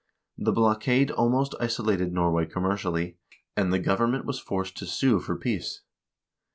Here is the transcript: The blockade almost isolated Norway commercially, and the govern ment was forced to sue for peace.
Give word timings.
The 0.35 0.51
blockade 0.51 1.11
almost 1.11 1.53
isolated 1.59 2.11
Norway 2.11 2.47
commercially, 2.47 3.17
and 3.55 3.71
the 3.71 3.77
govern 3.77 4.09
ment 4.13 4.25
was 4.25 4.39
forced 4.39 4.75
to 4.77 4.87
sue 4.87 5.19
for 5.19 5.35
peace. 5.35 5.81